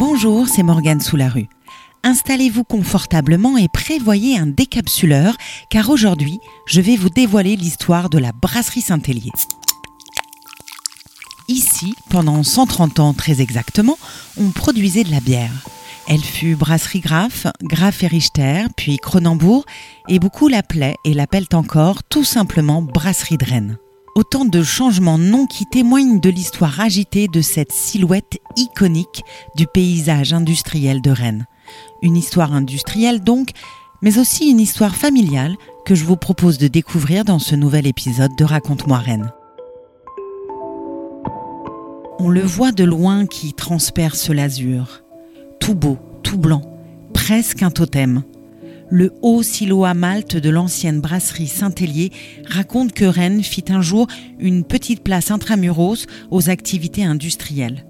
[0.00, 1.46] Bonjour, c'est Morgane sous la rue.
[2.04, 5.36] Installez-vous confortablement et prévoyez un décapsuleur
[5.68, 9.30] car aujourd'hui, je vais vous dévoiler l'histoire de la brasserie Saint-Hélier.
[11.48, 13.98] Ici, pendant 130 ans très exactement,
[14.38, 15.52] on produisait de la bière.
[16.08, 19.66] Elle fut brasserie Graff, Graff et Richter, puis Cronenbourg,
[20.08, 23.78] et beaucoup l'appelaient et l'appellent encore tout simplement brasserie de Rennes.
[24.16, 29.22] Autant de changements non qui témoignent de l'histoire agitée de cette silhouette iconique
[29.56, 31.46] du paysage industriel de Rennes.
[32.02, 33.50] Une histoire industrielle donc,
[34.02, 38.34] mais aussi une histoire familiale que je vous propose de découvrir dans ce nouvel épisode
[38.36, 39.32] de Raconte-moi Rennes.
[42.18, 45.02] On le voit de loin qui transperce l'azur.
[45.60, 46.62] Tout beau, tout blanc,
[47.14, 48.24] presque un totem.
[48.92, 52.10] Le haut silo à Malte de l'ancienne brasserie Saint-Hélier
[52.44, 54.08] raconte que Rennes fit un jour
[54.40, 57.84] une petite place intramuros aux activités industrielles.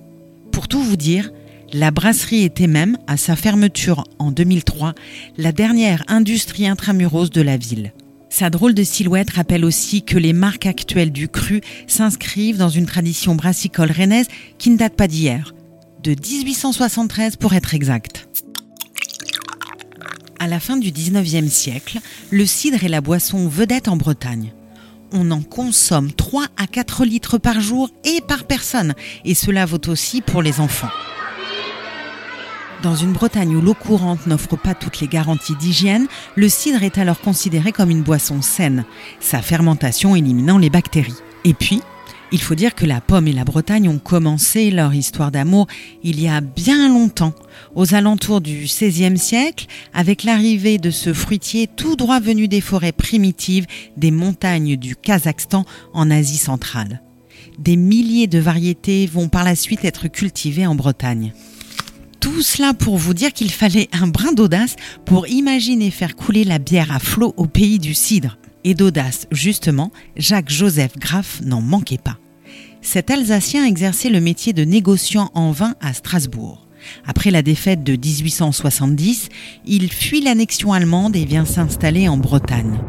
[0.53, 1.31] Pour tout vous dire,
[1.73, 4.95] la brasserie était même, à sa fermeture en 2003,
[5.39, 7.95] la dernière industrie intramuros de la ville.
[8.29, 12.87] Sa drôle de silhouette rappelle aussi que les marques actuelles du cru s'inscrivent dans une
[12.87, 15.55] tradition brassicole rennaise qui ne date pas d'hier,
[16.03, 18.20] de 1873 pour être exact.
[20.43, 21.99] À la fin du 19e siècle,
[22.31, 24.55] le cidre est la boisson vedette en Bretagne.
[25.13, 28.95] On en consomme 3 à 4 litres par jour et par personne,
[29.27, 30.89] et cela vaut aussi pour les enfants.
[32.83, 36.97] Dans une Bretagne où l'eau courante n'offre pas toutes les garanties d'hygiène, le cidre est
[36.97, 38.87] alors considéré comme une boisson saine,
[39.21, 41.13] sa fermentation éliminant les bactéries.
[41.45, 41.83] Et puis,
[42.33, 45.67] il faut dire que la pomme et la Bretagne ont commencé leur histoire d'amour
[46.03, 47.35] il y a bien longtemps,
[47.75, 52.93] aux alentours du XVIe siècle, avec l'arrivée de ce fruitier tout droit venu des forêts
[52.93, 57.03] primitives des montagnes du Kazakhstan en Asie centrale.
[57.59, 61.33] Des milliers de variétés vont par la suite être cultivées en Bretagne.
[62.21, 66.59] Tout cela pour vous dire qu'il fallait un brin d'audace pour imaginer faire couler la
[66.59, 68.37] bière à flot au pays du cidre.
[68.63, 72.19] Et d'audace, justement, Jacques-Joseph Graff n'en manquait pas.
[72.83, 76.67] Cet Alsacien exerçait le métier de négociant en vin à Strasbourg.
[77.07, 79.29] Après la défaite de 1870,
[79.67, 82.81] il fuit l'annexion allemande et vient s'installer en Bretagne.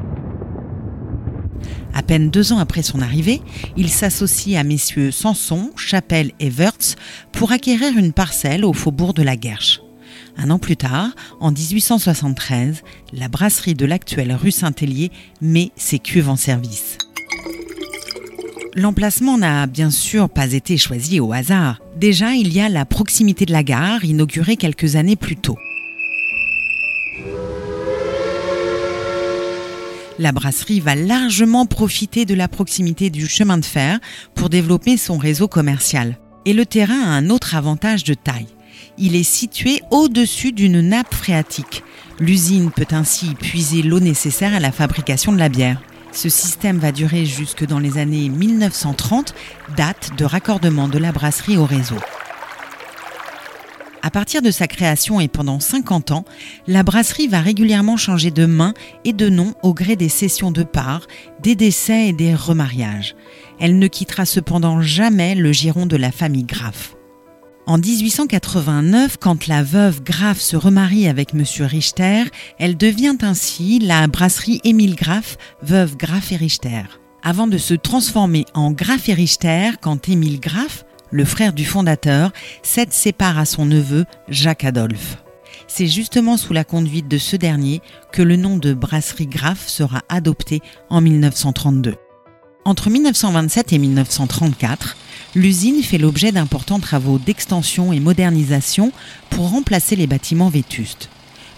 [1.93, 3.41] À peine deux ans après son arrivée,
[3.75, 6.95] il s'associe à messieurs Sanson, Chapelle et Wurtz
[7.33, 9.81] pour acquérir une parcelle au faubourg de la Guerche.
[10.37, 11.09] Un an plus tard,
[11.41, 12.81] en 1873,
[13.11, 16.97] la brasserie de l'actuelle rue Saint-Hélier met ses cuves en service.
[18.73, 21.81] L'emplacement n'a bien sûr pas été choisi au hasard.
[21.97, 25.57] Déjà, il y a la proximité de la gare, inaugurée quelques années plus tôt.
[30.21, 33.99] la brasserie va largement profiter de la proximité du chemin de fer
[34.35, 36.17] pour développer son réseau commercial.
[36.45, 38.47] Et le terrain a un autre avantage de taille.
[38.99, 41.83] Il est situé au-dessus d'une nappe phréatique.
[42.19, 45.81] L'usine peut ainsi puiser l'eau nécessaire à la fabrication de la bière.
[46.11, 49.33] Ce système va durer jusque dans les années 1930,
[49.77, 51.97] date de raccordement de la brasserie au réseau.
[54.03, 56.25] À partir de sa création et pendant 50 ans,
[56.67, 58.73] la brasserie va régulièrement changer de main
[59.05, 61.07] et de nom au gré des sessions de part,
[61.41, 63.15] des décès et des remariages.
[63.59, 66.95] Elle ne quittera cependant jamais le giron de la famille Graff.
[67.67, 71.43] En 1889, quand la veuve Graff se remarie avec M.
[71.59, 72.23] Richter,
[72.57, 76.83] elle devient ainsi la brasserie Émile Graff, veuve Graff et Richter.
[77.23, 82.31] Avant de se transformer en Graff et Richter, quand Émile Graff, le frère du fondateur,
[82.63, 85.17] cède ses à son neveu Jacques Adolphe.
[85.67, 90.01] C'est justement sous la conduite de ce dernier que le nom de brasserie Graff sera
[90.09, 91.95] adopté en 1932.
[92.65, 94.97] Entre 1927 et 1934,
[95.35, 98.91] l'usine fait l'objet d'importants travaux d'extension et modernisation
[99.29, 101.09] pour remplacer les bâtiments vétustes.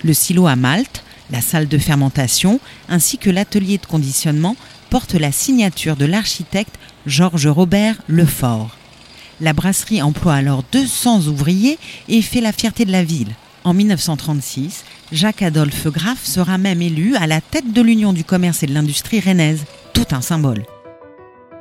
[0.03, 4.55] Le silo à Malte, la salle de fermentation ainsi que l'atelier de conditionnement
[4.89, 6.75] portent la signature de l'architecte
[7.07, 8.77] Georges Robert Lefort.
[9.41, 13.33] La brasserie emploie alors 200 ouvriers et fait la fierté de la ville.
[13.63, 18.67] En 1936, Jacques-Adolphe Graff sera même élu à la tête de l'Union du commerce et
[18.67, 19.63] de l'industrie rennaise.
[19.93, 20.63] Tout un symbole.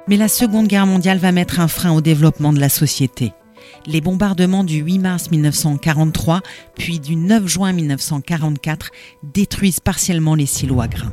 [0.08, 3.32] Mais la Seconde Guerre mondiale va mettre un frein au développement de la société.
[3.86, 6.40] Les bombardements du 8 mars 1943
[6.76, 8.90] puis du 9 juin 1944
[9.22, 11.12] détruisent partiellement les silos à grains.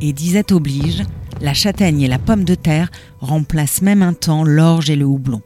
[0.00, 1.04] Et disette oblige,
[1.40, 2.90] la châtaigne et la pomme de terre
[3.20, 5.42] remplacent même un temps l'orge et le houblon.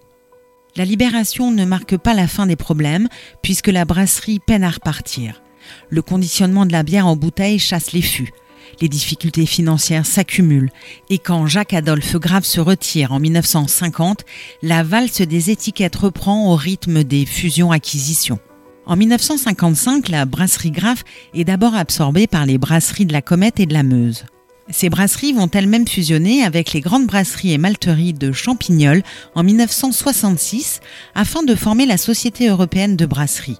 [0.77, 3.09] La libération ne marque pas la fin des problèmes
[3.43, 5.43] puisque la brasserie peine à repartir.
[5.91, 8.33] Le conditionnement de la bière en bouteille chasse les fûts.
[8.81, 10.71] Les difficultés financières s'accumulent
[11.11, 14.25] et quand Jacques-Adolphe Grave se retire en 1950,
[14.63, 18.39] la valse des étiquettes reprend au rythme des fusions-acquisitions.
[18.87, 23.67] En 1955, la brasserie Graff est d'abord absorbée par les brasseries de la Comète et
[23.67, 24.25] de la Meuse.
[24.71, 29.03] Ces brasseries vont elles-mêmes fusionner avec les grandes brasseries et malteries de Champignol
[29.35, 30.81] en 1966
[31.15, 33.59] afin de former la Société européenne de brasserie.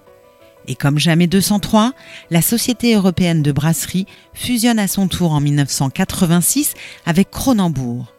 [0.67, 1.93] Et comme jamais 203,
[2.31, 6.73] la Société européenne de brasserie fusionne à son tour en 1986
[7.05, 8.13] avec Cronenbourg.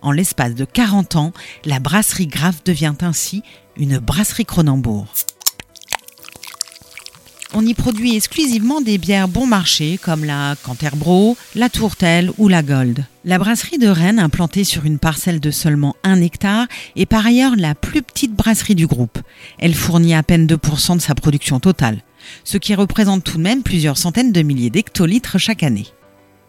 [0.00, 1.32] En l'espace de 40 ans,
[1.64, 3.42] la brasserie Graf devient ainsi
[3.76, 5.06] une brasserie Cronenbourg.
[7.54, 12.62] On y produit exclusivement des bières bon marché comme la Canterbro, la Tourtelle ou la
[12.62, 13.06] Gold.
[13.24, 17.56] La brasserie de Rennes, implantée sur une parcelle de seulement 1 hectare, est par ailleurs
[17.56, 19.18] la plus petite brasserie du groupe.
[19.58, 22.02] Elle fournit à peine 2% de sa production totale,
[22.44, 25.86] ce qui représente tout de même plusieurs centaines de milliers d'hectolitres chaque année.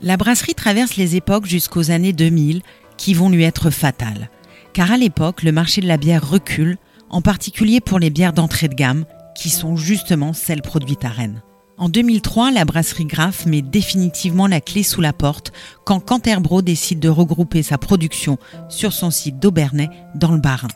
[0.01, 2.61] La brasserie traverse les époques jusqu'aux années 2000
[2.97, 4.29] qui vont lui être fatales.
[4.73, 6.77] Car à l'époque, le marché de la bière recule,
[7.09, 9.05] en particulier pour les bières d'entrée de gamme,
[9.39, 11.41] qui sont justement celles produites à Rennes.
[11.77, 15.53] En 2003, la brasserie Graff met définitivement la clé sous la porte
[15.85, 18.37] quand Canterbro décide de regrouper sa production
[18.67, 20.67] sur son site d'Aubernay dans le Bas-Rhin.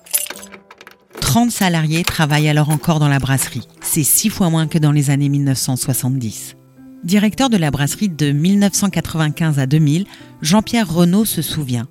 [1.19, 3.67] 30 salariés travaillent alors encore dans la brasserie.
[3.81, 6.55] C'est six fois moins que dans les années 1970.
[7.03, 10.05] Directeur de la brasserie de 1995 à 2000,
[10.41, 11.87] Jean-Pierre Renault se souvient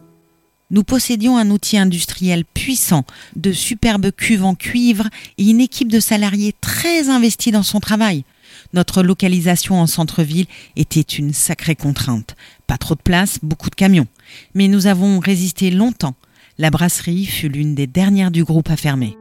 [0.73, 3.05] nous possédions un outil industriel puissant,
[3.37, 5.09] de superbes cuves en cuivre
[5.39, 8.25] et une équipe de salariés très investis dans son travail.
[8.73, 10.47] Notre localisation en centre-ville
[10.77, 12.37] était une sacrée contrainte.
[12.67, 14.07] Pas trop de place, beaucoup de camions.
[14.55, 16.15] Mais nous avons résisté longtemps.
[16.59, 19.17] La brasserie fut l'une des dernières du groupe à fermer.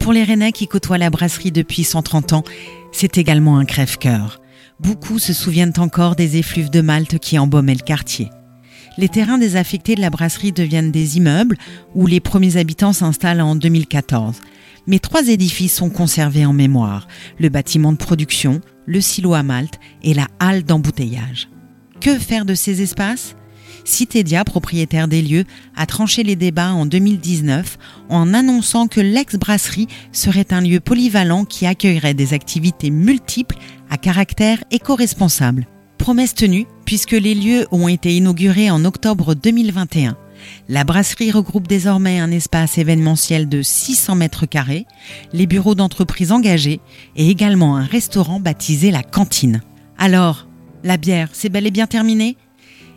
[0.00, 2.44] Pour les Rennais qui côtoient la brasserie depuis 130 ans,
[2.92, 4.40] c'est également un crève-cœur.
[4.80, 8.30] Beaucoup se souviennent encore des effluves de Malte qui embaumaient le quartier
[8.98, 11.56] les terrains désaffectés de la brasserie deviennent des immeubles
[11.94, 14.40] où les premiers habitants s'installent en 2014.
[14.86, 17.08] Mais trois édifices sont conservés en mémoire,
[17.38, 21.48] le bâtiment de production, le silo à Malte et la halle d'embouteillage.
[22.00, 23.36] Que faire de ces espaces?
[23.84, 25.44] Citedia, propriétaire des lieux,
[25.76, 27.78] a tranché les débats en 2019
[28.08, 33.56] en annonçant que l'ex-brasserie serait un lieu polyvalent qui accueillerait des activités multiples
[33.90, 35.66] à caractère éco-responsable.
[35.98, 40.16] Promesse tenue, puisque les lieux ont été inaugurés en octobre 2021.
[40.68, 44.86] La brasserie regroupe désormais un espace événementiel de 600 mètres carrés,
[45.32, 46.80] les bureaux d'entreprise engagés
[47.16, 49.62] et également un restaurant baptisé la cantine.
[49.98, 50.46] Alors,
[50.84, 52.36] la bière, c'est bel et bien terminé?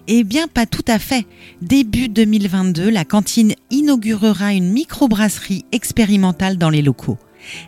[0.07, 1.25] Eh bien, pas tout à fait.
[1.61, 7.17] Début 2022, la cantine inaugurera une microbrasserie expérimentale dans les locaux.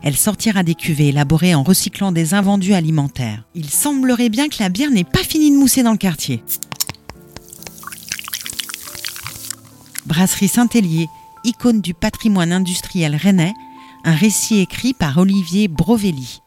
[0.04, 3.44] Elle sortira des cuvées élaborées en recyclant des invendus alimentaires.
[3.56, 6.44] Il semblerait bien que la bière n'est pas finie de mousser dans le quartier.
[10.06, 11.08] Brasserie Saint-Hélier,
[11.44, 13.54] icône du patrimoine industriel rennais,
[14.04, 16.42] un récit écrit par Olivier Brovelli.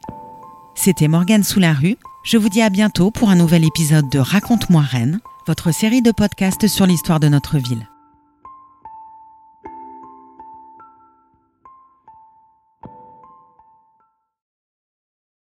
[0.75, 1.97] C'était Morgane Soularue.
[2.25, 6.11] Je vous dis à bientôt pour un nouvel épisode de Raconte-moi Rennes, votre série de
[6.11, 7.87] podcasts sur l'histoire de notre ville.